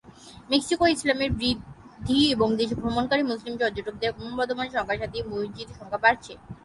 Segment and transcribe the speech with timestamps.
[0.51, 6.33] মেক্সিকোয় ইসলামের বৃদ্ধি এবং দেশে ভ্রমণকারী মুসলিম পর্যটকদের ক্রমবর্ধমান সংখ্যার সাথে এই মসজিদের সংখ্যা বাড়ছে।.